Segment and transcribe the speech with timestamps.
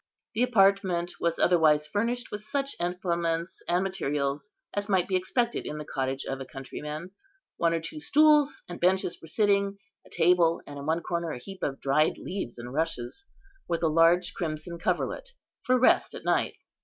[0.33, 5.77] The apartment was otherwise furnished with such implements and materials as might be expected in
[5.77, 7.11] the cottage of a countryman:
[7.57, 11.37] one or two stools and benches for sitting, a table, and in one corner a
[11.37, 13.27] heap of dried leaves and rushes,
[13.67, 15.33] with a large crimson coverlet,
[15.67, 16.55] for rest at night.